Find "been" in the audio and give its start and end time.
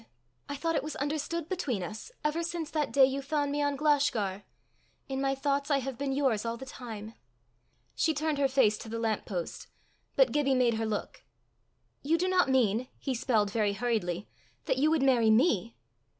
5.99-6.11